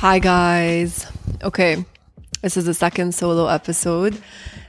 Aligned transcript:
Hi, 0.00 0.18
guys. 0.18 1.06
Okay, 1.42 1.84
this 2.42 2.56
is 2.56 2.64
the 2.64 2.74
second 2.74 3.14
solo 3.14 3.46
episode, 3.46 4.20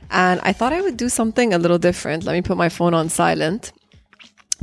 and 0.09 0.39
I 0.41 0.53
thought 0.53 0.73
I 0.73 0.81
would 0.81 0.97
do 0.97 1.09
something 1.09 1.53
a 1.53 1.57
little 1.57 1.77
different. 1.77 2.23
Let 2.23 2.33
me 2.33 2.41
put 2.41 2.57
my 2.57 2.69
phone 2.69 2.93
on 2.93 3.09
silent. 3.09 3.71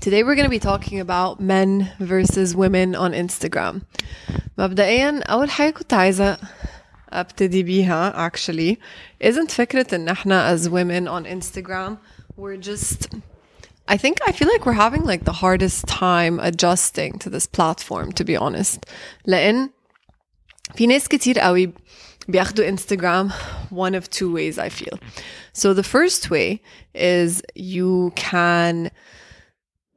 Today, 0.00 0.22
we're 0.22 0.34
going 0.34 0.46
to 0.46 0.50
be 0.50 0.58
talking 0.58 1.00
about 1.00 1.40
men 1.40 1.92
versus 1.98 2.56
women 2.56 2.94
on 2.94 3.12
Instagram. 3.12 3.82
مبدئيا 4.58 5.22
أول 5.22 5.50
حاجة 5.50 5.70
كنت 5.70 5.92
عايزة 5.94 6.38
أبتدي 7.12 7.62
بيها 7.62 8.12
actually 8.28 8.78
isn't 9.20 9.50
فكرة 9.50 9.94
إن 9.94 10.08
إحنا 10.08 10.54
as 10.54 10.68
women 10.68 11.08
on 11.08 11.24
Instagram 11.24 11.98
we're 12.36 12.56
just 12.56 13.08
I 13.88 13.96
think 13.96 14.18
I 14.26 14.32
feel 14.32 14.48
like 14.48 14.64
we're 14.64 14.72
having 14.72 15.04
like 15.04 15.24
the 15.24 15.32
hardest 15.32 15.86
time 15.86 16.38
adjusting 16.40 17.18
to 17.18 17.30
this 17.30 17.46
platform 17.46 18.12
to 18.12 18.24
be 18.24 18.36
honest 18.36 18.84
لأن 19.26 19.70
في 20.74 20.86
ناس 20.86 21.08
كتير 21.08 21.38
قوي 21.38 21.72
بياخدوا 22.28 22.76
Instagram 22.76 23.32
one 23.70 23.94
of 23.94 24.08
two 24.10 24.32
ways 24.32 24.58
I 24.58 24.68
feel. 24.68 24.98
So 25.52 25.74
the 25.74 25.82
first 25.82 26.30
way 26.30 26.60
is 26.94 27.42
you 27.54 28.12
can 28.16 28.90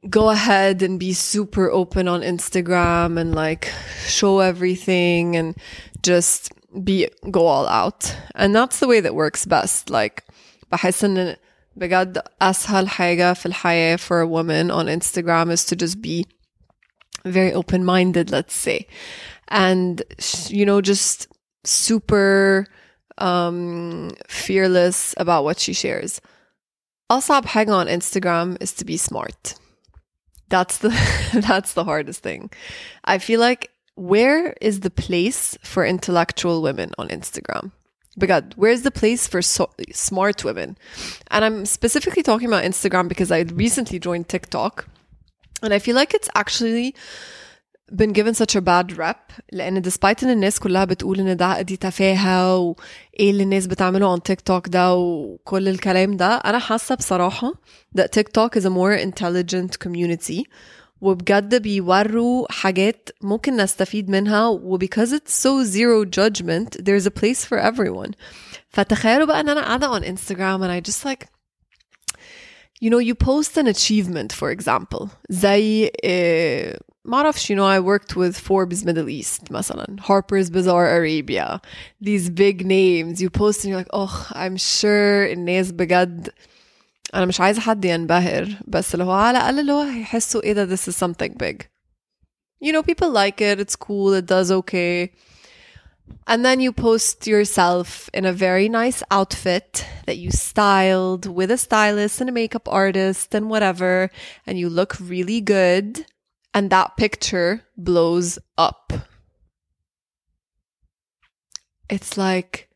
go 0.08 0.30
ahead 0.30 0.82
and 0.82 0.98
be 1.00 1.12
super 1.12 1.70
open 1.70 2.06
on 2.06 2.20
Instagram 2.22 3.18
and 3.20 3.34
like 3.34 3.72
show 4.06 4.40
everything 4.40 5.36
and 5.36 5.56
just 6.02 6.52
be 6.84 7.08
go 7.30 7.46
all 7.46 7.66
out. 7.66 8.14
And 8.34 8.54
that's 8.54 8.78
the 8.78 8.88
way 8.88 9.00
that 9.00 9.14
works 9.14 9.46
best. 9.46 9.90
Like 9.90 10.22
بحس 10.72 11.04
ان 11.04 11.36
بجد 11.76 12.22
اسهل 12.42 12.88
حاجة 12.88 13.32
في 13.32 13.46
الحياة 13.46 13.96
for 13.96 14.20
a 14.20 14.26
woman 14.26 14.70
on 14.70 14.86
Instagram 14.88 15.50
is 15.50 15.64
to 15.64 15.76
just 15.76 16.02
be 16.02 16.26
very 17.24 17.52
open 17.52 17.84
minded, 17.84 18.30
let's 18.30 18.54
say. 18.54 18.86
And, 19.48 20.02
you 20.48 20.66
know, 20.66 20.80
just 20.80 21.28
super 21.64 22.66
um, 23.18 24.10
fearless 24.28 25.14
about 25.16 25.44
what 25.44 25.58
she 25.58 25.72
shares. 25.72 26.20
أصعب 27.10 27.46
حاجة 27.46 27.70
on 27.70 27.86
Instagram 27.86 28.56
is 28.60 28.72
to 28.74 28.84
be 28.84 28.96
smart. 28.96 29.54
That's 30.50 30.78
the 30.78 30.90
that's 31.32 31.72
the 31.74 31.84
hardest 31.84 32.22
thing. 32.22 32.50
I 33.04 33.18
feel 33.18 33.40
like 33.40 33.70
where 33.94 34.54
is 34.60 34.80
the 34.80 34.90
place 34.90 35.58
for 35.62 35.84
intellectual 35.84 36.62
women 36.62 36.92
on 36.98 37.08
Instagram? 37.08 37.72
Because 38.16 38.44
where's 38.56 38.82
the 38.82 38.90
place 38.90 39.26
for 39.26 39.42
so, 39.42 39.70
smart 39.92 40.44
women? 40.44 40.76
And 41.30 41.44
I'm 41.44 41.66
specifically 41.66 42.22
talking 42.22 42.48
about 42.48 42.64
Instagram 42.64 43.08
because 43.08 43.30
I 43.30 43.40
recently 43.40 43.98
joined 43.98 44.28
TikTok, 44.28 44.86
and 45.62 45.72
I 45.72 45.78
feel 45.78 45.96
like 45.96 46.14
it's 46.14 46.28
actually 46.34 46.94
been 47.92 48.12
given 48.12 48.34
such 48.34 48.54
a 48.56 48.60
bad 48.60 48.96
rep 48.98 49.32
لأن 49.52 49.82
despite 49.82 50.22
إن 50.22 50.30
الناس 50.30 50.58
كلها 50.60 50.84
بتقول 50.84 51.20
إن 51.20 51.36
ده 51.36 51.60
دي 51.62 51.76
تفاهة 51.76 52.56
وإيه 52.58 53.30
اللي 53.30 53.42
الناس 53.42 53.66
بتعمله 53.66 54.16
on 54.16 54.20
TikTok 54.20 54.68
ده 54.68 54.94
وكل 54.94 55.68
الكلام 55.68 56.16
ده 56.16 56.26
أنا 56.36 56.58
حاسة 56.58 56.94
بصراحة 56.94 57.52
that 57.98 58.04
TikTok 58.18 58.60
is 58.60 58.64
a 58.64 58.70
more 58.70 58.96
intelligent 59.08 59.88
community 59.88 60.42
وبجد 61.00 61.62
بيوروا 61.62 62.46
حاجات 62.52 63.08
ممكن 63.22 63.56
نستفيد 63.56 64.10
منها 64.10 64.46
و 64.48 64.78
because 64.78 65.12
it's 65.12 65.32
so 65.46 65.64
zero 65.64 66.04
judgment 66.04 66.76
there's 66.82 67.06
a 67.06 67.20
place 67.20 67.44
for 67.44 67.58
everyone 67.58 68.10
فتخيلوا 68.68 69.26
بقى 69.26 69.40
إن 69.40 69.48
أنا 69.48 69.60
قاعدة 69.60 70.00
on 70.00 70.02
Instagram 70.02 70.62
and 70.62 70.70
I 70.70 70.90
just 70.90 71.04
like 71.04 71.31
you 72.82 72.90
know 72.90 72.98
you 73.00 73.14
post 73.14 73.58
an 73.58 73.66
achievement 73.66 74.32
for 74.32 74.50
example 74.58 75.08
زي 75.30 75.86
uh, 76.04 76.78
معرفش 77.04 77.52
you 77.52 77.56
know 77.56 77.64
I 77.64 77.80
worked 77.80 78.16
with 78.16 78.36
Forbes 78.38 78.84
Middle 78.84 79.08
East 79.08 79.50
مثلا 79.52 79.96
Harper's 80.00 80.50
Bazaar 80.50 80.86
Arabia 80.98 81.60
these 82.04 82.30
big 82.30 82.66
names 82.66 83.20
you 83.22 83.30
post 83.30 83.64
and 83.64 83.68
you're 83.70 83.78
like 83.78 83.92
oh 83.92 84.26
I'm 84.32 84.56
sure 84.56 85.32
الناس 85.32 85.72
بجد 85.72 86.28
أنا 87.14 87.26
مش 87.26 87.40
عايزة 87.40 87.60
حد 87.60 87.84
ينبهر 87.84 88.48
بس 88.66 88.94
اللي 88.94 89.04
هو 89.04 89.10
على 89.12 89.38
الأقل 89.38 89.58
اللي 89.60 89.72
هو 89.72 89.80
هيحسوا 89.82 90.42
إيه 90.42 90.52
ده 90.52 90.76
this 90.76 90.80
is 90.80 90.96
something 91.06 91.32
big 91.42 91.56
you 92.64 92.72
know 92.72 92.82
people 92.82 93.10
like 93.10 93.40
it 93.40 93.60
it's 93.60 93.76
cool 93.76 94.12
it 94.20 94.26
does 94.26 94.50
okay 94.50 95.08
and 96.27 96.45
then 96.45 96.59
you 96.59 96.71
post 96.71 97.27
yourself 97.27 98.09
in 98.13 98.25
a 98.25 98.33
very 98.33 98.69
nice 98.69 99.03
outfit 99.11 99.85
that 100.05 100.17
you 100.17 100.31
styled 100.31 101.25
with 101.25 101.51
a 101.51 101.57
stylist 101.57 102.21
and 102.21 102.29
a 102.29 102.33
makeup 102.33 102.67
artist 102.69 103.35
and 103.35 103.49
whatever 103.49 104.09
and 104.47 104.57
you 104.57 104.69
look 104.69 104.95
really 104.99 105.41
good 105.41 106.05
and 106.53 106.69
that 106.69 106.95
picture 106.97 107.65
blows 107.75 108.39
up. 108.57 108.93
It's 111.89 112.17
like 112.17 112.69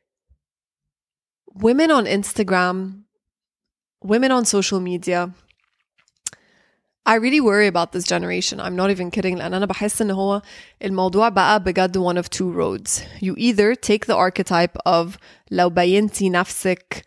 women 1.53 1.91
on 1.91 2.05
Instagram, 2.05 3.03
women 4.03 4.31
on 4.31 4.45
social 4.45 4.79
media. 4.79 5.33
I 7.06 7.16
really 7.16 7.40
worry 7.40 7.66
about 7.66 7.90
this 7.92 8.04
generation. 8.04 8.60
I'm 8.60 8.76
not 8.76 8.90
even 8.90 9.10
kidding. 9.10 9.36
لأن 9.38 9.54
أنا 9.54 9.66
بحس 9.66 10.02
إن 10.02 10.10
هو 10.10 10.42
الموضوع 10.84 11.28
بقى 11.28 11.60
بجد 11.62 11.98
one 11.98 12.16
of 12.18 12.28
two 12.30 12.52
roads. 12.52 13.00
You 13.20 13.34
either 13.36 13.74
take 13.74 14.06
the 14.06 14.16
archetype 14.16 14.76
of 14.86 15.16
لو 15.50 15.70
بينتي 15.70 16.30
نفسك 16.30 17.04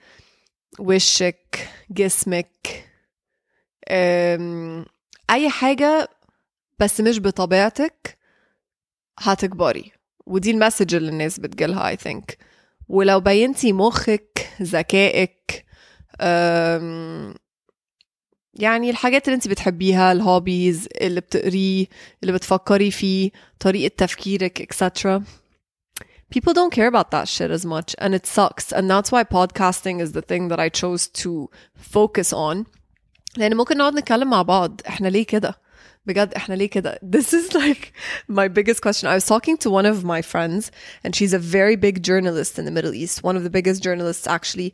وشك 0.80 1.68
جسمك 1.92 2.84
um, 3.90 4.86
أي 5.30 5.50
حاجة 5.50 6.09
بس 6.80 7.02
مش 7.02 7.20
بطبيعتك 7.20 8.18
هتكبري 9.20 9.92
ودي 10.26 10.52
المسج 10.52 10.96
اللي 10.96 11.09
الناس 11.09 11.40
بتجيلها 11.40 11.96
I 11.96 12.00
think 12.00 12.36
ولو 12.88 13.20
بينتي 13.20 13.74
مخك 13.74 14.48
ذكائك 14.62 15.66
يعني 18.59 18.90
الحاجات 18.90 19.26
اللي 19.28 19.36
انت 19.36 19.48
بتحبيها 19.48 20.12
الهوبيز 20.12 20.88
اللي 21.02 21.22
بتقريه 21.22 21.86
اللي 22.24 22.34
بتفكري 22.34 22.92
فيه 22.92 23.31
طريقة 23.59 23.94
تفكيرك 23.98 24.74
etc 24.74 25.22
people 26.36 26.53
don't 26.53 26.72
care 26.72 26.88
about 26.88 27.12
that 27.12 27.28
shit 27.28 27.52
as 27.52 27.66
much 27.66 27.96
and 28.00 28.14
it 28.16 28.26
sucks 28.26 28.72
and 28.72 28.90
that's 28.90 29.12
why 29.12 29.24
podcasting 29.24 30.00
is 30.02 30.12
the 30.12 30.22
thing 30.22 30.48
that 30.50 30.59
I 30.59 30.70
chose 30.70 31.08
to 31.24 31.50
focus 31.76 32.34
on 32.34 32.66
لأن 33.38 33.56
ممكن 33.56 33.78
نقعد 33.78 33.94
نتكلم 33.96 34.30
مع 34.30 34.42
بعض 34.42 34.81
احنا 34.88 35.08
ليه 35.08 35.26
كده 35.26 35.56
بجد 36.06 36.34
احنا 36.34 36.56
ليه 36.56 36.70
كده 36.70 37.00
this 37.16 37.34
is 37.34 37.53
like 37.53 37.92
my 38.31 38.48
biggest 38.48 38.81
question 38.81 39.08
I 39.08 39.16
was 39.16 39.26
talking 39.26 39.58
to 39.58 39.70
one 39.70 39.86
of 39.86 40.03
my 40.03 40.22
friends 40.22 40.72
and 41.03 41.16
she's 41.16 41.34
a 41.34 41.40
very 41.40 41.76
big 41.76 42.03
journalist 42.03 42.59
in 42.59 42.66
the 42.66 42.72
Middle 42.72 42.94
East 42.94 43.24
one 43.24 43.36
of 43.38 43.44
the 43.44 43.50
biggest 43.50 43.84
journalists 43.84 44.28
actually 44.28 44.74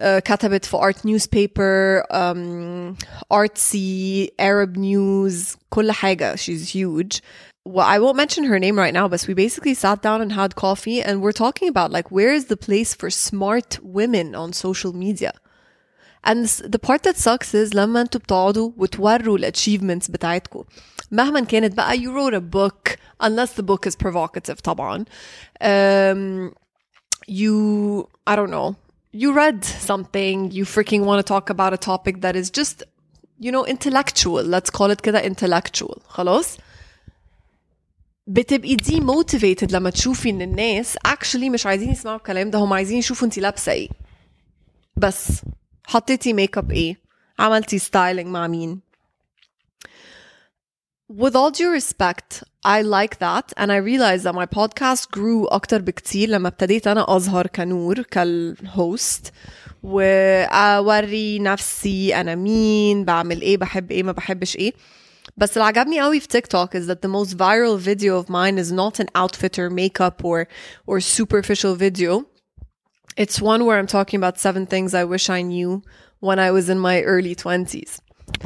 uh, 0.00 0.18
كتبت 0.18 0.64
في 0.64 0.76
art 0.76 1.04
newspaper 1.04 2.04
um, 2.10 2.96
artsy 3.34 4.28
Arab 4.38 4.76
news 4.76 5.56
كل 5.70 5.92
حاجة 5.92 6.36
she's 6.36 6.68
huge 6.74 7.20
well, 7.68 7.84
I 7.84 7.98
won't 7.98 8.16
mention 8.16 8.44
her 8.44 8.60
name 8.60 8.78
right 8.78 8.94
now, 8.94 9.08
but 9.08 9.26
we 9.26 9.34
basically 9.34 9.74
sat 9.74 10.00
down 10.00 10.20
and 10.22 10.30
had 10.30 10.54
coffee 10.54 11.02
and 11.02 11.20
we're 11.20 11.32
talking 11.44 11.68
about 11.68 11.90
like 11.90 12.12
where 12.12 12.32
is 12.32 12.44
the 12.44 12.56
place 12.56 12.94
for 12.94 13.10
smart 13.10 13.80
women 13.82 14.36
on 14.36 14.52
social 14.52 14.92
media? 14.92 15.32
And 16.22 16.46
the 16.46 16.78
part 16.78 17.02
that 17.02 17.16
sucks 17.16 17.54
is 17.54 17.74
لما 17.74 18.00
انتوا 18.00 18.20
بتقعدوا 18.20 18.70
وتوروا 18.76 19.38
الاتشيفمنتس 19.38 20.08
بتاعتكم 20.10 20.64
مهما 21.10 21.40
كانت 21.40 21.76
بقى 21.76 21.98
you 21.98 22.12
wrote 22.12 22.34
a 22.34 22.40
book 22.40 22.96
unless 23.20 23.52
the 23.52 23.62
book 23.62 23.86
is 23.86 23.96
provocative 23.96 24.60
طبعا 24.62 25.04
um, 25.60 26.52
you 27.28 28.08
I 28.26 28.36
don't 28.36 28.50
know 28.50 28.74
you 29.16 29.32
read 29.32 29.64
something 29.64 30.50
you 30.52 30.64
freaking 30.64 31.02
want 31.08 31.18
to 31.22 31.26
talk 31.34 31.46
about 31.50 31.72
a 31.72 31.80
topic 31.92 32.14
that 32.20 32.34
is 32.36 32.50
just 32.60 32.76
you 33.40 33.50
know 33.52 33.64
intellectual 33.74 34.42
let's 34.54 34.70
call 34.78 34.90
it 34.94 35.00
كده 35.00 35.22
intellectual 35.22 35.98
خلاص 36.08 36.56
بتبقي 38.26 38.74
دي 38.76 39.00
motivated 39.00 39.72
لما 39.72 39.90
تشوفي 39.90 40.30
ان 40.30 40.42
الناس 40.42 40.96
actually 41.08 41.50
مش 41.50 41.66
عايزين 41.66 41.90
يسمعوا 41.90 42.16
الكلام 42.16 42.50
ده 42.50 42.58
هم 42.58 42.72
عايزين 42.72 42.98
يشوفوا 42.98 43.26
انت 43.26 43.38
لابسه 43.38 43.72
ايه 43.72 43.88
بس 44.96 45.28
حطيتي 45.86 46.32
ميك 46.32 46.58
اب 46.58 46.72
ايه 46.72 46.96
عملتي 47.38 47.78
ستايلينج 47.78 48.28
مع 48.28 48.46
مين 48.46 48.80
with 51.12 51.32
all 51.34 51.50
due 51.52 51.70
respect 51.80 52.42
I 52.64 52.82
like 52.82 53.18
that 53.18 53.52
and 53.56 53.70
I 53.72 53.76
realized 53.76 54.24
that 54.26 54.34
my 54.34 54.46
podcast 54.46 55.10
grew 55.10 55.46
أكتر 55.48 55.82
بكتير 55.82 56.28
لما 56.28 56.48
ابتديت 56.48 56.86
أنا 56.86 57.16
أظهر 57.16 57.46
كنور 57.46 58.02
كالهوست 58.02 59.32
وأوري 59.82 61.38
نفسي 61.38 62.14
أنا 62.20 62.34
مين 62.34 63.04
بعمل 63.04 63.40
إيه 63.40 63.56
بحب 63.56 63.90
إيه 63.90 64.02
ما 64.02 64.12
بحبش 64.12 64.56
إيه 64.56 64.72
بس 65.36 65.56
اللي 65.56 65.64
عجبني 65.64 66.00
قوي 66.00 66.20
في 66.20 66.28
تيك 66.28 66.46
توك 66.46 66.76
is 66.76 66.80
that 66.86 67.02
the 67.02 67.08
most 67.08 67.36
viral 67.36 67.78
video 67.78 68.18
of 68.22 68.28
mine 68.28 68.58
is 68.58 68.72
not 68.72 69.00
an 69.00 69.08
outfit 69.14 69.58
or 69.58 69.70
makeup 69.70 70.24
or 70.24 70.46
or 70.86 71.00
superficial 71.00 71.74
video 71.74 72.24
it's 73.16 73.40
one 73.40 73.64
where 73.64 73.78
I'm 73.78 73.86
talking 73.98 74.18
about 74.22 74.38
seven 74.46 74.66
things 74.66 74.94
I 74.94 75.04
wish 75.04 75.30
I 75.30 75.42
knew 75.42 75.82
when 76.20 76.38
I 76.38 76.50
was 76.56 76.68
in 76.68 76.78
my 76.88 76.96
early 77.02 77.34
20s 77.34 77.92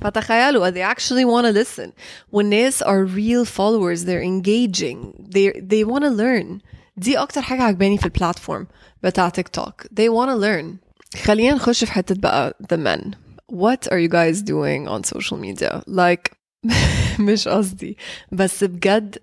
فتخيلوا 0.03 0.71
they 0.71 0.83
actually 0.95 1.25
want 1.25 1.47
to 1.47 1.53
listen 1.53 1.89
when 1.89 1.93
والناس 2.33 2.83
are 2.83 3.05
real 3.05 3.45
followers 3.45 4.05
they're 4.05 4.23
engaging 4.23 5.29
they 5.35 5.61
they 5.61 5.85
want 5.85 6.05
to 6.05 6.11
learn 6.11 6.61
دي 6.97 7.19
اكتر 7.19 7.41
حاجة 7.43 7.63
عجباني 7.63 7.99
في 7.99 8.05
البلاتفورم 8.05 8.67
بتاع 9.03 9.29
تيك 9.29 9.49
توك 9.49 9.83
they 9.83 10.09
want 10.09 10.29
to 10.31 10.37
learn 10.37 10.77
خلينا 11.25 11.55
نخش 11.55 11.85
في 11.85 11.93
حتة 11.93 12.15
بقى 12.15 12.57
the 12.73 12.77
men 12.77 13.15
what 13.53 13.89
are 13.93 13.99
you 13.99 14.09
guys 14.09 14.43
doing 14.43 14.89
on 14.89 15.03
social 15.05 15.37
media 15.37 15.83
like 15.89 16.35
مش 17.19 17.49
قصدي 17.49 17.97
بس 18.33 18.65
بجد 18.65 19.17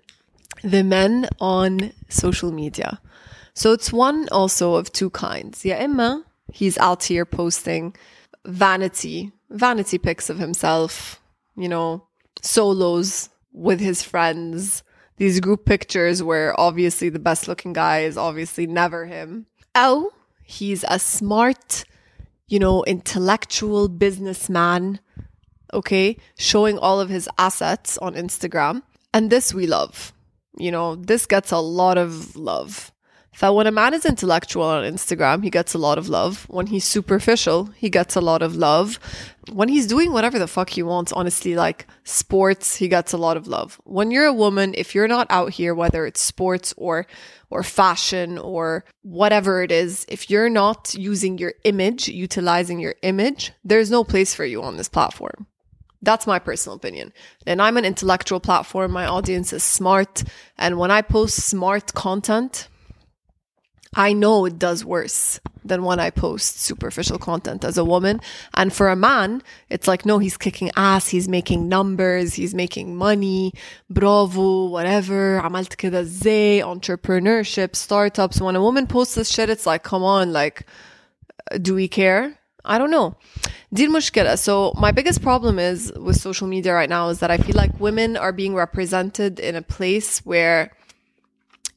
the 0.66 0.82
men 0.82 1.26
on 1.40 1.90
social 2.10 2.52
media 2.52 2.98
so 3.54 3.72
it's 3.72 3.92
one 3.92 4.28
also 4.32 4.74
of 4.74 4.92
two 4.92 5.10
kinds 5.10 5.66
يا 5.66 5.84
إما 5.84 6.22
he's 6.52 6.78
out 6.78 7.02
here 7.02 7.24
posting 7.24 7.92
vanity 8.45 9.31
vanity 9.49 9.97
pics 9.97 10.29
of 10.29 10.37
himself 10.37 11.21
you 11.55 11.69
know 11.69 12.07
solos 12.41 13.29
with 13.51 13.79
his 13.79 14.03
friends. 14.03 14.83
These 15.17 15.39
group 15.39 15.65
pictures 15.65 16.23
where 16.23 16.59
obviously 16.59 17.09
the 17.09 17.19
best 17.19 17.47
looking 17.47 17.73
guy 17.73 17.99
is 17.99 18.17
obviously 18.17 18.65
never 18.65 19.05
him. 19.05 19.45
Oh, 19.75 20.11
he's 20.43 20.83
a 20.87 20.99
smart 20.99 21.85
you 22.47 22.59
know 22.59 22.83
intellectual 22.83 23.87
businessman 23.87 24.99
okay 25.73 26.17
showing 26.37 26.77
all 26.77 26.99
of 26.99 27.09
his 27.09 27.29
assets 27.37 27.97
on 27.99 28.15
instagram. 28.15 28.81
And 29.13 29.29
this 29.29 29.53
we 29.53 29.67
love. 29.67 30.13
You 30.57 30.71
know 30.71 30.95
this 30.95 31.25
gets 31.25 31.51
a 31.51 31.59
lot 31.59 31.97
of 31.97 32.35
love 32.35 32.92
that 33.39 33.55
when 33.55 33.67
a 33.67 33.71
man 33.71 33.93
is 33.93 34.05
intellectual 34.05 34.63
on 34.63 34.83
Instagram, 34.83 35.43
he 35.43 35.49
gets 35.49 35.73
a 35.73 35.77
lot 35.77 35.97
of 35.97 36.07
love. 36.07 36.45
When 36.49 36.67
he's 36.67 36.85
superficial, 36.85 37.65
he 37.75 37.89
gets 37.89 38.15
a 38.15 38.21
lot 38.21 38.41
of 38.41 38.55
love. 38.55 38.99
When 39.51 39.69
he's 39.69 39.87
doing 39.87 40.13
whatever 40.13 40.39
the 40.39 40.47
fuck 40.47 40.69
he 40.69 40.83
wants, 40.83 41.11
honestly, 41.11 41.55
like 41.55 41.87
sports, 42.03 42.75
he 42.75 42.87
gets 42.87 43.11
a 43.11 43.17
lot 43.17 43.35
of 43.35 43.47
love. 43.47 43.81
When 43.83 44.11
you're 44.11 44.25
a 44.25 44.33
woman, 44.33 44.73
if 44.77 44.93
you're 44.95 45.07
not 45.07 45.27
out 45.29 45.51
here, 45.51 45.73
whether 45.73 46.05
it's 46.05 46.21
sports 46.21 46.73
or 46.77 47.07
or 47.49 47.61
fashion 47.61 48.39
or 48.39 48.83
whatever 49.03 49.61
it 49.61 49.71
is, 49.71 50.05
if 50.09 50.29
you're 50.29 50.49
not 50.49 50.95
using 50.95 51.37
your 51.37 51.53
image, 51.63 52.07
utilizing 52.07 52.79
your 52.79 52.95
image, 53.03 53.51
there's 53.63 53.91
no 53.91 54.03
place 54.03 54.33
for 54.33 54.43
you 54.43 54.63
on 54.63 54.77
this 54.77 54.89
platform. 54.89 55.45
That's 56.01 56.27
my 56.27 56.39
personal 56.39 56.75
opinion. 56.75 57.13
And 57.45 57.61
I'm 57.61 57.77
an 57.77 57.85
intellectual 57.85 58.39
platform. 58.39 58.91
My 58.91 59.05
audience 59.05 59.53
is 59.53 59.63
smart. 59.63 60.23
And 60.57 60.77
when 60.77 60.91
I 60.91 61.01
post 61.01 61.37
smart 61.37 61.93
content, 61.93 62.67
I 63.94 64.12
know 64.12 64.44
it 64.44 64.58
does 64.58 64.84
worse 64.84 65.40
than 65.64 65.82
when 65.82 65.98
I 65.98 66.10
post 66.10 66.60
superficial 66.60 67.18
content 67.18 67.64
as 67.64 67.78
a 67.78 67.84
woman. 67.84 68.20
And 68.54 68.72
for 68.72 68.88
a 68.90 68.96
man, 68.96 69.42
it's 69.70 69.88
like, 69.88 70.04
no, 70.04 70.18
he's 70.18 70.36
kicking 70.36 70.70
ass. 70.76 71.08
He's 71.08 71.28
making 71.28 71.68
numbers. 71.68 72.34
He's 72.34 72.54
making 72.54 72.96
money. 72.96 73.52
Bravo, 73.90 74.66
whatever. 74.66 75.40
عملت 75.40 75.74
كده 75.74 76.00
ازاي? 76.00 76.62
Entrepreneurship, 76.62 77.74
startups. 77.74 78.40
When 78.40 78.56
a 78.56 78.62
woman 78.62 78.86
posts 78.86 79.14
this 79.14 79.30
shit, 79.30 79.50
it's 79.50 79.66
like, 79.66 79.82
come 79.82 80.02
on, 80.02 80.32
like, 80.32 80.66
do 81.62 81.74
we 81.74 81.88
care? 81.88 82.38
I 82.64 82.76
don't 82.78 82.90
know. 82.90 83.16
دي 83.72 83.86
المشكلة. 83.86 84.36
So 84.36 84.72
my 84.78 84.92
biggest 84.92 85.22
problem 85.22 85.58
is 85.58 85.92
with 85.96 86.20
social 86.20 86.46
media 86.46 86.74
right 86.74 86.88
now 86.88 87.08
is 87.08 87.20
that 87.20 87.30
I 87.30 87.38
feel 87.38 87.56
like 87.56 87.80
women 87.80 88.16
are 88.16 88.32
being 88.32 88.54
represented 88.54 89.40
in 89.40 89.56
a 89.56 89.62
place 89.62 90.20
where 90.24 90.70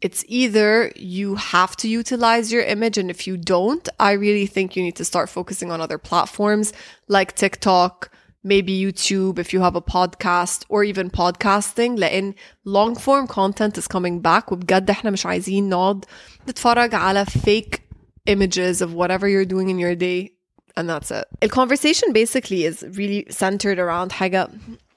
it's 0.05 0.23
either 0.27 0.91
you 0.95 1.35
have 1.35 1.75
to 1.77 1.88
utilize 1.88 2.51
your 2.51 2.63
image 2.63 2.97
and 2.97 3.09
if 3.11 3.27
you 3.27 3.38
don't, 3.38 3.88
I 3.99 4.13
really 4.13 4.47
think 4.47 4.75
you 4.75 4.81
need 4.81 4.95
to 4.95 5.05
start 5.05 5.29
focusing 5.29 5.69
on 5.71 5.79
other 5.79 5.99
platforms 5.99 6.73
like 7.07 7.35
TikTok, 7.35 8.09
maybe 8.43 8.73
YouTube 8.79 9.38
if 9.38 9.53
you 9.53 9.61
have 9.61 9.75
a 9.75 9.81
podcast 9.81 10.65
or 10.69 10.83
even 10.83 11.11
podcasting 11.11 11.97
لأن 11.99 12.33
long 12.65 12.95
form 12.95 13.27
content 13.27 13.77
is 13.77 13.88
coming 13.88 14.19
back 14.19 14.51
وبجد 14.51 14.89
احنا 14.89 15.11
مش 15.11 15.25
عايزين 15.25 15.69
نقعد 15.69 16.05
نتفرج 16.49 16.95
على 16.95 17.25
fake 17.25 17.81
images 18.27 18.81
of 18.81 18.93
whatever 18.93 19.27
you're 19.27 19.45
doing 19.45 19.69
in 19.69 19.77
your 19.77 19.95
day 19.95 20.31
and 20.75 20.89
that's 20.89 21.11
it. 21.11 21.25
The 21.41 21.49
conversation 21.49 22.11
basically 22.13 22.65
is 22.65 22.83
really 22.97 23.27
centered 23.29 23.77
around 23.77 24.11
حاجة 24.11 24.49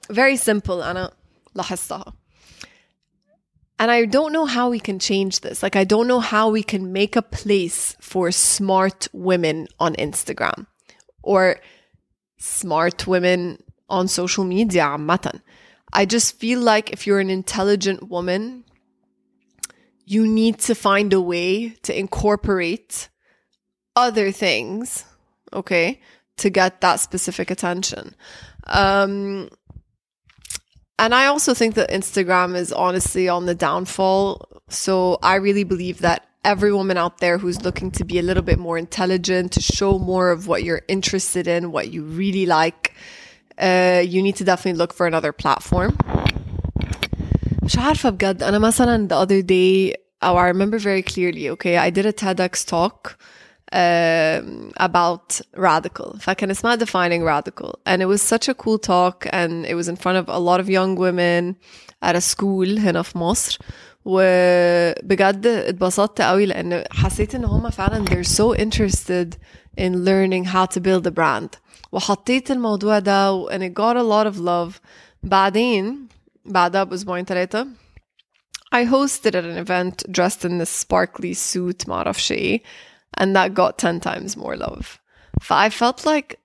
very 0.09 0.37
simple 0.37 0.81
أنا 0.81 1.11
لاحظتها. 1.55 2.13
And 3.79 3.91
I 3.91 4.05
don't 4.05 4.31
know 4.31 4.45
how 4.45 4.69
we 4.69 4.79
can 4.79 4.99
change 4.99 5.41
this. 5.41 5.61
Like, 5.61 5.75
I 5.75 5.83
don't 5.83 6.07
know 6.07 6.21
how 6.21 6.49
we 6.49 6.63
can 6.63 6.93
make 6.93 7.15
a 7.15 7.21
place 7.21 7.95
for 7.99 8.31
smart 8.31 9.07
women 9.11 9.67
on 9.79 9.95
Instagram 9.95 10.67
or 11.21 11.59
smart 12.37 13.05
women 13.05 13.61
on 13.89 14.07
social 14.07 14.45
media. 14.45 14.83
عامةً. 14.83 15.41
I 15.91 16.05
just 16.05 16.39
feel 16.39 16.59
like 16.59 16.91
if 16.91 17.05
you're 17.05 17.19
an 17.19 17.29
intelligent 17.29 18.09
woman, 18.09 18.63
you 20.05 20.27
need 20.27 20.59
to 20.59 20.75
find 20.75 21.11
a 21.13 21.21
way 21.21 21.69
to 21.83 21.97
incorporate 21.97 23.09
other 23.95 24.31
things, 24.31 25.05
okay, 25.51 26.01
to 26.37 26.49
get 26.49 26.81
that 26.81 26.99
specific 26.99 27.49
attention. 27.49 28.15
Um, 28.67 29.49
and 30.99 31.13
I 31.13 31.25
also 31.25 31.53
think 31.53 31.75
that 31.75 31.89
Instagram 31.89 32.55
is 32.55 32.71
honestly 32.71 33.27
on 33.27 33.45
the 33.45 33.55
downfall. 33.55 34.47
So 34.69 35.19
I 35.21 35.35
really 35.35 35.63
believe 35.63 35.99
that 35.99 36.25
every 36.45 36.71
woman 36.71 36.95
out 36.97 37.17
there 37.17 37.37
who's 37.37 37.63
looking 37.63 37.91
to 37.91 38.05
be 38.05 38.17
a 38.19 38.21
little 38.21 38.43
bit 38.43 38.59
more 38.59 38.77
intelligent, 38.77 39.51
to 39.53 39.61
show 39.61 39.99
more 39.99 40.31
of 40.31 40.47
what 40.47 40.63
you're 40.63 40.83
interested 40.87 41.47
in, 41.47 41.71
what 41.71 41.91
you 41.91 42.03
really 42.03 42.45
like, 42.45 42.93
uh, 43.57 44.03
you 44.05 44.21
need 44.21 44.35
to 44.37 44.43
definitely 44.43 44.77
look 44.77 44.93
for 44.93 45.05
another 45.07 45.33
platform. 45.33 45.97
مش 47.63 47.77
عارفة 47.77 48.09
بجد 48.09 48.43
أنا 48.43 48.59
مثلا 48.59 49.07
the 49.07 49.15
other 49.15 49.41
day 49.41 49.95
oh 50.21 50.35
I 50.35 50.47
remember 50.47 50.77
very 50.77 51.01
clearly 51.01 51.49
okay 51.49 51.77
I 51.77 51.89
did 51.89 52.05
a 52.05 52.13
TEDx 52.13 52.63
talk 52.65 53.17
um, 53.73 54.71
about 54.77 55.41
radical 55.57 56.17
فكان 56.19 56.51
اسمها 56.51 56.75
defining 56.75 57.23
radical 57.23 57.73
and 57.85 58.01
it 58.01 58.05
was 58.05 58.21
such 58.21 58.49
a 58.49 58.53
cool 58.53 58.77
talk 58.77 59.27
and 59.31 59.65
it 59.65 59.75
was 59.75 59.87
in 59.87 59.95
front 59.95 60.17
of 60.17 60.29
a 60.29 60.39
lot 60.39 60.59
of 60.59 60.69
young 60.69 60.95
women 60.95 61.55
at 62.01 62.15
a 62.15 62.21
school 62.21 62.79
هنا 62.79 63.01
في 63.01 63.17
مصر 63.17 63.59
وبجد 64.05 65.47
اتبسطت 65.47 66.21
قوي 66.21 66.45
لان 66.45 66.83
حسيت 66.91 67.35
ان 67.35 67.45
هم 67.45 67.69
فعلا 67.69 68.05
they're 68.05 68.29
so 68.37 68.55
interested 68.55 69.35
in 69.77 70.05
learning 70.05 70.45
how 70.45 70.65
to 70.65 70.79
build 70.79 71.07
a 71.07 71.11
brand 71.11 71.49
وحطيت 71.91 72.51
الموضوع 72.51 72.99
ده 72.99 73.47
and 73.49 73.61
it 73.63 73.73
got 73.73 73.95
a 73.97 74.03
lot 74.03 74.27
of 74.27 74.39
love 74.39 74.79
بعدين 75.23 76.07
بعدها 76.45 76.83
بأسبوعين 76.83 77.25
ثلاثة 77.25 77.67
I 78.75 78.83
hosted 78.85 79.35
at 79.35 79.45
an 79.45 79.57
event 79.57 80.03
dressed 80.11 80.43
in 80.45 80.57
this 80.57 80.69
sparkly 80.85 81.33
suit 81.33 81.87
معرفش 81.87 82.31
ايه 82.31 82.61
and 83.19 83.35
that 83.35 83.53
got 83.53 83.77
10 83.77 83.99
times 83.99 84.35
more 84.37 84.55
love. 84.55 84.99
I 85.49 85.69
felt 85.69 86.05
like, 86.05 86.39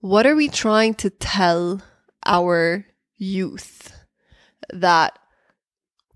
what 0.00 0.26
are 0.26 0.36
we 0.36 0.48
trying 0.48 0.94
to 0.94 1.10
tell 1.10 1.82
our 2.24 2.86
youth? 3.16 3.92
That, 4.72 5.18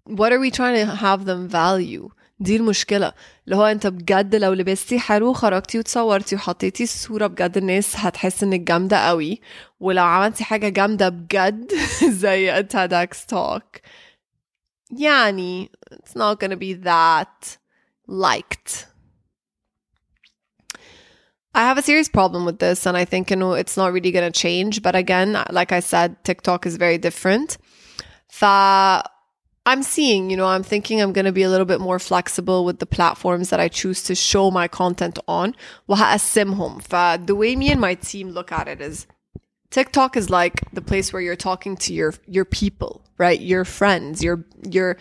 what 0.05 0.33
are 0.33 0.41
we 0.41 0.50
trying 0.50 0.77
to 0.87 0.95
have 0.95 1.25
them 1.25 1.49
value? 1.49 2.11
دي 2.41 2.57
المشكلة 2.57 3.12
اللي 3.45 3.57
هو 3.57 3.65
انت 3.67 3.87
بجد 3.87 4.35
لو 4.35 4.53
لبستي 4.53 4.99
حلو 4.99 5.33
خرجتي 5.33 5.79
وتصورتي 5.79 6.37
وحطيتي 6.37 6.83
الصورة 6.83 7.27
بجد 7.27 7.57
الناس 7.57 7.97
هتحس 7.97 8.43
انك 8.43 8.61
جامدة 8.61 8.97
قوي 9.09 9.41
ولو 9.81 10.05
عملتي 10.05 10.45
حاجة 10.45 10.69
جامدة 10.69 11.09
بجد 11.09 11.73
زي 12.09 12.62
a 12.62 12.65
TEDx 12.65 13.17
talk 13.35 13.81
يعني 14.99 15.71
it's 15.93 16.15
not 16.17 16.41
gonna 16.41 16.57
be 16.57 16.75
that 16.85 17.59
liked. 18.08 18.88
I 21.54 21.62
have 21.62 21.78
a 21.78 21.82
serious 21.82 22.10
problem 22.10 22.44
with 22.44 22.60
this, 22.60 22.86
and 22.86 22.98
I 22.98 23.06
think 23.06 23.30
you 23.30 23.38
know 23.38 23.54
it's 23.54 23.78
not 23.78 23.94
really 23.94 24.12
going 24.12 24.30
to 24.30 24.40
change. 24.40 24.82
But 24.82 24.96
again, 24.96 25.42
like 25.52 25.72
I 25.72 25.80
said, 25.80 26.24
TikTok 26.24 26.66
is 26.66 26.76
very 26.76 26.98
different. 26.98 27.58
Fa 28.30 29.04
I'm 29.68 29.82
seeing, 29.82 30.30
you 30.30 30.38
know, 30.38 30.46
I'm 30.46 30.62
thinking 30.62 31.02
I'm 31.02 31.12
going 31.12 31.26
to 31.26 31.32
be 31.32 31.42
a 31.42 31.50
little 31.50 31.66
bit 31.66 31.82
more 31.82 31.98
flexible 31.98 32.66
with 32.66 32.78
the 32.78 32.86
platforms 32.86 33.50
that 33.50 33.60
I 33.60 33.68
choose 33.68 34.04
to 34.04 34.14
show 34.14 34.52
my 34.52 34.68
content 34.68 35.18
on. 35.28 35.56
Fa 35.88 37.20
the 37.26 37.36
way 37.36 37.56
me 37.56 37.72
and 37.72 37.82
my 37.82 37.96
team 37.96 38.30
look 38.30 38.52
at 38.52 38.68
it 38.68 38.80
is 38.82 39.08
TikTok 39.72 40.16
is 40.16 40.30
like 40.30 40.72
the 40.72 40.82
place 40.82 41.12
where 41.12 41.22
you're 41.22 41.36
talking 41.36 41.78
to 41.78 41.94
your 41.94 42.14
your 42.28 42.46
people, 42.46 43.04
right? 43.18 43.40
Your 43.40 43.66
friends, 43.66 44.24
your 44.24 44.46
your 44.70 44.98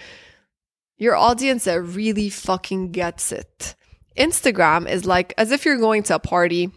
your 0.98 1.16
audience 1.16 1.64
that 1.64 1.82
really 1.82 2.30
fucking 2.30 2.92
gets 2.92 3.32
it. 3.32 3.76
Instagram 4.18 4.88
is 4.90 5.06
like 5.06 5.34
as 5.38 5.52
if 5.52 5.66
you're 5.66 5.78
going 5.78 6.04
to 6.04 6.16
a 6.16 6.20
party 6.20 6.72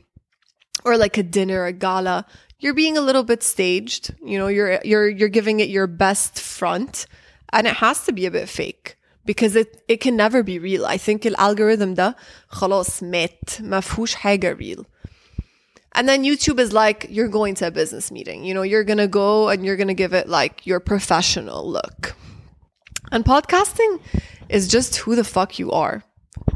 or 0.84 0.96
like 0.96 1.18
a 1.18 1.22
dinner, 1.22 1.66
a 1.66 1.72
gala. 1.72 2.24
You're 2.60 2.74
being 2.74 2.96
a 2.96 3.00
little 3.00 3.24
bit 3.24 3.42
staged. 3.42 4.14
You 4.24 4.38
know, 4.38 4.46
you're 4.46 4.80
you're 4.84 5.08
you're 5.08 5.28
giving 5.28 5.58
it 5.60 5.68
your 5.68 5.88
best 5.88 6.40
front, 6.40 7.06
and 7.52 7.66
it 7.66 7.74
has 7.74 8.04
to 8.04 8.12
be 8.12 8.26
a 8.26 8.30
bit 8.30 8.48
fake 8.48 8.96
because 9.24 9.56
it 9.56 9.82
it 9.88 9.96
can 10.00 10.16
never 10.16 10.44
be 10.44 10.60
real. 10.60 10.86
I 10.86 10.96
think 10.98 11.22
the 11.22 11.34
algorithm 11.40 11.94
da 11.94 12.14
خلاص 12.52 13.02
مات 13.02 13.60
ما 13.60 13.80
فيهوش 13.80 14.14
حاجة 14.14 14.56
real. 14.56 14.86
And 15.94 16.08
then 16.08 16.24
YouTube 16.24 16.58
is 16.58 16.72
like 16.72 17.06
you're 17.10 17.28
going 17.28 17.54
to 17.56 17.66
a 17.66 17.70
business 17.70 18.10
meeting. 18.10 18.44
You 18.44 18.54
know, 18.54 18.62
you're 18.62 18.84
gonna 18.84 19.08
go 19.08 19.48
and 19.48 19.64
you're 19.64 19.76
gonna 19.76 19.94
give 19.94 20.14
it 20.14 20.28
like 20.28 20.66
your 20.66 20.80
professional 20.80 21.68
look. 21.68 22.14
And 23.10 23.24
podcasting 23.24 24.00
is 24.48 24.68
just 24.68 24.96
who 24.96 25.16
the 25.16 25.24
fuck 25.24 25.58
you 25.58 25.70
are. 25.70 26.04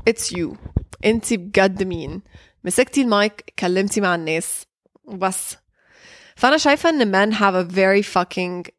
It's 0.04 0.32
you. 0.32 0.58
انت 1.04 1.34
بجد 1.34 1.82
مين 1.82 2.22
مسكتي 2.64 3.02
المايك 3.02 3.52
كلمتي 3.58 4.00
مع 4.00 4.14
الناس 4.14 4.66
وبس 5.04 5.56
فأنا 6.36 6.56
شايفة 6.56 6.88
إن 6.88 7.12
men 7.12 7.32
have 7.32 7.54
a 7.54 7.64
very 7.64 8.02
fucking 8.02 8.70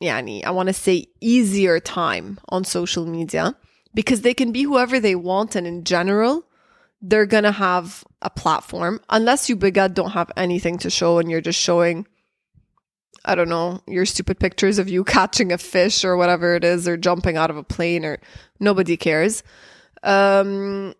يعني 0.00 0.46
I 0.46 0.50
want 0.50 0.68
to 0.68 0.72
say 0.72 1.06
easier 1.20 1.80
time 1.80 2.38
on 2.48 2.64
social 2.64 3.06
media 3.06 3.54
because 3.94 4.20
they 4.22 4.34
can 4.34 4.52
be 4.52 4.62
whoever 4.62 5.00
they 5.00 5.14
want 5.14 5.56
and 5.56 5.66
in 5.66 5.84
general 5.84 6.44
they're 7.02 7.26
gonna 7.26 7.52
have 7.52 8.04
a 8.22 8.30
platform 8.30 9.00
unless 9.08 9.48
you 9.48 9.56
bigad 9.56 9.94
don't 9.94 10.12
have 10.12 10.30
anything 10.36 10.78
to 10.78 10.90
show 10.90 11.18
and 11.18 11.30
you're 11.30 11.48
just 11.50 11.60
showing 11.60 12.06
I 13.25 13.35
don't 13.35 13.49
know, 13.49 13.81
your 13.87 14.05
stupid 14.05 14.39
pictures 14.39 14.79
of 14.79 14.89
you 14.89 15.03
catching 15.17 15.51
a 15.51 15.57
fish 15.57 16.03
or 16.03 16.17
whatever 16.17 16.55
it 16.55 16.63
is, 16.63 16.87
or 16.87 16.97
jumping 16.97 17.37
out 17.37 17.49
of 17.49 17.57
a 17.57 17.63
plane, 17.63 18.05
or 18.05 18.19
nobody 18.59 18.97
cares. 18.97 19.43
Um, 20.03 20.93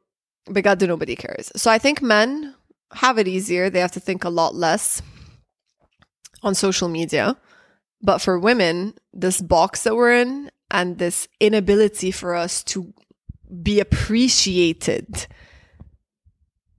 bigad 0.47 0.81
nobody 0.87 1.15
cares. 1.15 1.51
So 1.55 1.69
I 1.69 1.77
think 1.77 2.01
men 2.01 2.55
have 2.93 3.17
it 3.17 3.27
easier. 3.27 3.69
They 3.69 3.79
have 3.79 3.91
to 3.93 3.99
think 3.99 4.23
a 4.23 4.29
lot 4.29 4.55
less 4.55 5.01
on 6.41 6.55
social 6.55 6.89
media. 6.89 7.37
But 8.01 8.19
for 8.19 8.37
women, 8.37 8.95
this 9.13 9.41
box 9.41 9.83
that 9.83 9.95
we're 9.95 10.13
in 10.13 10.51
and 10.69 10.97
this 10.97 11.27
inability 11.39 12.11
for 12.11 12.35
us 12.35 12.63
to 12.65 12.93
be 13.61 13.79
appreciated 13.79 15.27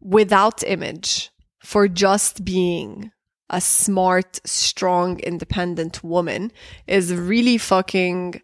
without 0.00 0.62
image 0.64 1.30
for 1.60 1.88
just 1.88 2.44
being 2.44 3.10
a 3.49 3.59
smart, 3.61 4.39
strong, 4.45 5.19
independent 5.19 6.03
woman 6.03 6.51
is 6.87 7.11
really 7.13 7.57
fucking, 7.57 8.41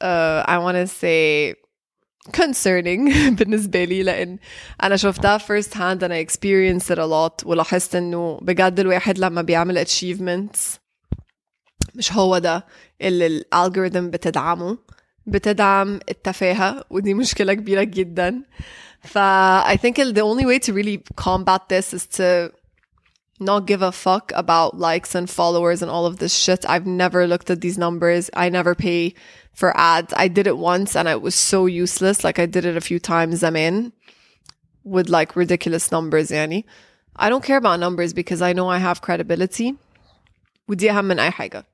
uh, 0.00 0.42
I 0.46 0.58
want 0.58 0.76
to 0.76 0.86
say, 0.86 1.54
concerning 2.32 3.08
بالنسبة 3.38 3.84
لي 3.84 4.02
لأن 4.02 4.38
أنا 4.82 4.96
شفتها 4.96 5.38
first 5.38 5.74
hand 5.74 6.04
أنا 6.04 6.24
experienced 6.24 6.90
it 6.90 6.98
a 6.98 7.06
lot 7.06 7.46
ولاحظت 7.46 7.94
إنه 7.94 8.38
بجد 8.42 8.80
الواحد 8.80 9.18
لما 9.18 9.42
بيعمل 9.42 9.86
achievements 9.86 10.58
مش 11.94 12.12
هو 12.12 12.38
ده 12.38 12.66
اللي 13.00 13.26
الالجوريثم 13.26 14.10
بتدعمه 14.10 14.78
بتدعم 15.26 16.00
التفاهة 16.08 16.84
ودي 16.90 17.14
مشكلة 17.14 17.54
كبيرة 17.54 17.82
جدا 17.82 18.42
ف 19.00 19.18
I 19.64 19.76
think 19.76 19.94
the 19.96 20.22
only 20.22 20.44
way 20.46 20.58
to 20.58 20.72
really 20.72 21.02
combat 21.16 21.68
this 21.68 21.94
is 21.94 22.06
to 22.16 22.52
not 23.40 23.66
give 23.66 23.82
a 23.82 23.92
fuck 23.92 24.32
about 24.34 24.78
likes 24.78 25.14
and 25.14 25.30
followers 25.30 25.80
and 25.82 25.90
all 25.90 26.06
of 26.06 26.18
this 26.18 26.34
shit. 26.34 26.68
I've 26.68 26.86
never 26.86 27.26
looked 27.26 27.50
at 27.50 27.60
these 27.60 27.78
numbers. 27.78 28.30
I 28.34 28.48
never 28.48 28.74
pay 28.74 29.14
for 29.52 29.76
ads. 29.76 30.12
I 30.16 30.28
did 30.28 30.46
it 30.46 30.58
once 30.58 30.96
and 30.96 31.08
it 31.08 31.22
was 31.22 31.34
so 31.34 31.66
useless. 31.66 32.24
Like 32.24 32.38
I 32.38 32.46
did 32.46 32.64
it 32.64 32.76
a 32.76 32.80
few 32.80 32.98
times 32.98 33.42
I'm 33.42 33.56
in 33.56 33.92
with 34.82 35.08
like 35.08 35.36
ridiculous 35.36 35.92
numbers 35.92 36.30
يعني. 36.30 36.64
I 37.16 37.28
don't 37.28 37.44
care 37.44 37.56
about 37.56 37.80
numbers 37.80 38.12
because 38.12 38.42
I 38.42 38.52
know 38.52 38.68
I 38.68 38.78
have 38.78 39.02
credibility. 39.02 39.76
ودي 40.68 40.90
أهم 40.90 41.04
من 41.04 41.18
أي 41.18 41.30
حاجة. 41.30 41.64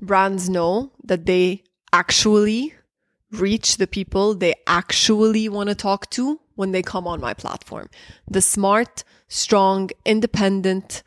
Brands 0.00 0.48
know 0.48 0.90
that 1.04 1.26
they 1.26 1.62
actually 1.92 2.74
reach 3.30 3.76
the 3.76 3.86
people 3.86 4.34
they 4.34 4.54
actually 4.66 5.48
want 5.48 5.68
to 5.68 5.74
talk 5.74 6.10
to 6.10 6.40
when 6.58 6.72
they 6.72 6.82
come 6.82 7.06
on 7.06 7.20
my 7.20 7.34
platform. 7.34 7.88
The 8.28 8.40
smart, 8.40 9.04
strong, 9.28 9.90
independent, 10.04 11.02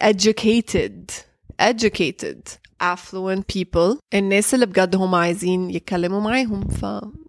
educated, 0.00 1.12
educated, 1.58 2.58
affluent 2.80 3.46
people 3.48 3.98
الناس 4.14 4.54
اللي 4.54 4.66
بجد 4.66 4.96
هم 4.96 5.14
عايزين 5.14 5.70
يتكلموا 5.70 6.20
معاهم 6.20 6.68
ف 6.68 6.84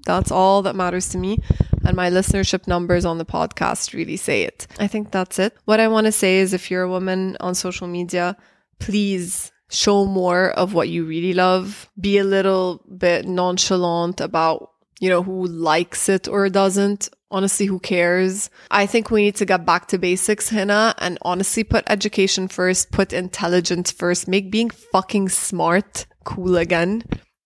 that's 0.08 0.32
all 0.32 0.62
that 0.62 0.75
matters 0.75 1.10
to 1.10 1.18
me 1.18 1.38
and 1.86 1.96
my 1.96 2.10
listenership 2.10 2.68
numbers 2.68 3.04
on 3.06 3.18
the 3.18 3.25
podcast 3.25 3.94
really 3.94 4.18
say 4.18 4.44
it. 4.44 4.68
I 4.80 4.88
think 4.88 5.12
that's 5.12 5.39
it. 5.39 5.56
What 5.66 5.80
I 5.80 5.88
want 5.88 6.06
to 6.06 6.12
say 6.12 6.38
is 6.38 6.54
if 6.54 6.70
you're 6.70 6.84
a 6.84 6.89
woman 6.89 7.38
on 7.39 7.56
social 7.56 7.88
media, 7.88 8.38
please 8.80 9.51
show 9.70 10.06
more 10.06 10.51
of 10.51 10.74
what 10.74 10.89
you 10.89 11.04
really 11.06 11.34
love. 11.34 11.89
Be 12.00 12.18
a 12.20 12.24
little 12.24 12.84
bit 12.98 13.28
nonchalant 13.28 14.22
about, 14.22 14.70
you 15.00 15.10
know, 15.10 15.24
who 15.24 15.46
likes 15.46 16.10
it 16.10 16.28
or 16.28 16.50
doesn't. 16.50 17.10
Honestly, 17.32 17.68
who 17.68 17.80
cares? 17.80 18.50
I 18.72 18.86
think 18.88 19.12
we 19.12 19.22
need 19.22 19.36
to 19.36 19.46
get 19.46 19.66
back 19.66 19.88
to 19.89 20.00
basics, 20.00 20.50
Hina, 20.50 20.96
and 20.98 21.18
honestly 21.22 21.63
put 21.63 21.84
education 21.88 22.48
first, 22.48 22.92
put 22.92 23.13
intelligence 23.13 23.92
first, 23.92 24.28
make 24.28 24.51
being 24.51 24.72
fucking 24.72 25.30
smart 25.30 26.08
cool 26.24 26.58
again. 26.58 27.04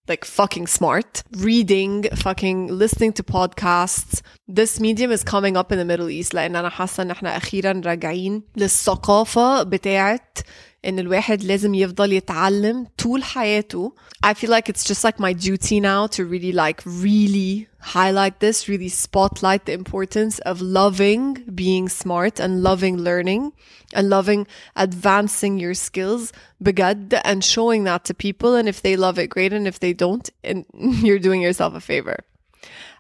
Like 0.08 0.26
fucking 0.26 0.68
smart. 0.68 1.24
Reading, 1.38 2.04
fucking 2.16 2.68
listening 2.68 3.14
to 3.14 3.24
podcasts. 3.24 4.22
This 4.48 4.80
medium 4.80 5.12
is 5.12 5.24
coming 5.24 5.56
up 5.56 5.72
in 5.72 5.78
the 5.78 5.86
Middle 5.86 6.10
East 6.10 6.34
لأن 6.34 6.56
أنا 6.56 6.70
حاسة 6.70 7.04
إن 7.04 7.12
إحنا 7.12 7.38
أخيرا 7.38 7.82
راجعين 7.86 8.44
للثقافة 8.58 9.64
بتاعت 9.64 10.40
ان 10.86 11.00
الواحد 11.00 11.44
لازم 11.44 11.74
يفضل 11.74 12.14
يتعلم 12.14 12.88
طول 12.98 13.24
حياته 13.24 13.94
I 14.26 14.34
feel 14.34 14.50
like 14.50 14.70
it's 14.70 14.84
just 14.84 15.04
like 15.04 15.20
my 15.20 15.34
duty 15.34 15.80
now 15.80 16.08
to 16.08 16.26
really 16.26 16.52
like 16.52 16.82
really 16.86 17.68
highlight 17.80 18.40
this 18.40 18.70
really 18.70 18.90
spotlight 18.90 19.66
the 19.66 19.74
importance 19.74 20.40
of 20.40 20.62
loving 20.62 21.44
being 21.56 21.90
smart 21.90 22.40
and 22.40 22.64
loving 22.64 22.98
learning 22.98 23.52
and 23.94 24.10
loving 24.10 24.48
advancing 24.76 25.60
your 25.60 25.74
skills 25.74 26.32
بجد 26.62 27.22
and 27.24 27.44
showing 27.44 27.84
that 27.84 28.04
to 28.06 28.14
people 28.14 28.56
and 28.56 28.68
if 28.68 28.82
they 28.82 28.96
love 28.96 29.18
it 29.20 29.30
great 29.30 29.54
and 29.54 29.68
if 29.68 29.80
they 29.80 29.94
don't 29.94 30.30
and 30.44 30.66
you're 31.08 31.20
doing 31.20 31.42
yourself 31.42 31.74
a 31.76 31.82
favor 31.82 32.18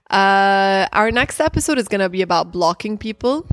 uh, 0.09 0.85
our 0.91 1.11
next 1.11 1.39
episode 1.39 1.77
is 1.77 1.87
going 1.87 2.01
to 2.01 2.09
be 2.09 2.21
about 2.21 2.51
blocking 2.51 2.97
people 2.97 3.45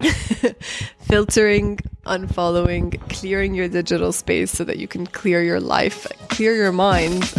filtering, 1.00 1.78
unfollowing, 2.04 3.00
clearing 3.08 3.54
your 3.54 3.68
digital 3.68 4.12
space 4.12 4.50
so 4.50 4.64
that 4.64 4.78
you 4.78 4.88
can 4.88 5.06
clear 5.06 5.42
your 5.42 5.60
life, 5.60 6.06
clear 6.28 6.54
your 6.54 6.72
mind, 6.72 7.32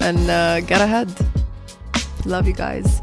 and 0.00 0.30
uh, 0.30 0.60
get 0.60 0.80
ahead. 0.80 1.12
Love 2.24 2.46
you 2.46 2.54
guys. 2.54 3.01